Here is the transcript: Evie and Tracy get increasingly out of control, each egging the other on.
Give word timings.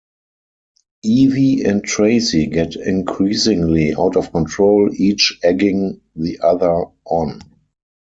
Evie 1.03 1.63
and 1.63 1.83
Tracy 1.83 2.47
get 2.47 2.75
increasingly 2.75 3.93
out 3.93 4.17
of 4.17 4.31
control, 4.31 4.89
each 4.91 5.37
egging 5.43 6.01
the 6.15 6.39
other 6.39 6.85
on. 7.05 7.39